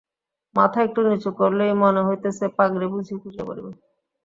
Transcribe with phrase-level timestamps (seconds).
[0.55, 3.71] মাথা একটু নিচু করিলেই মনে হইতেছে পাগড়ি বুঝি খসিয়া পড়িবে।